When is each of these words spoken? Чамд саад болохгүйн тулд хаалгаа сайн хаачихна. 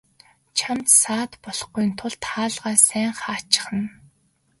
Чамд 0.57 0.85
саад 1.01 1.31
болохгүйн 1.43 1.91
тулд 1.99 2.21
хаалгаа 2.29 2.75
сайн 2.87 3.11
хаачихна. 3.21 3.85